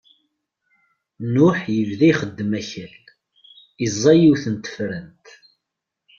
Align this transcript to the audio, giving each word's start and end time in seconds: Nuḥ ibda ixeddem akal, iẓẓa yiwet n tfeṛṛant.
Nuḥ 1.33 1.59
ibda 1.79 2.05
ixeddem 2.11 2.51
akal, 2.59 2.93
iẓẓa 3.85 4.13
yiwet 4.21 4.45
n 4.53 4.55
tfeṛṛant. 4.55 5.27